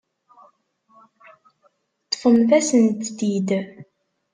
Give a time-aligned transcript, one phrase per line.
[2.05, 3.49] Ṭṭfemt-asent-t-id.